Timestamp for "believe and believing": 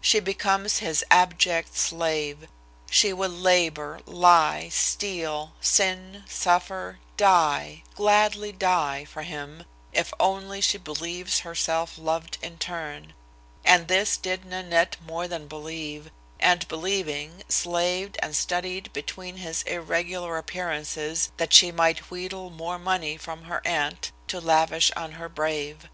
15.48-17.42